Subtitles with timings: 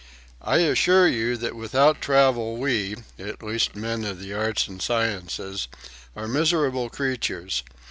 [0.41, 5.67] "I assure you that without travel we (at least men of the arts and sciences)
[6.15, 7.61] are miserable creatures.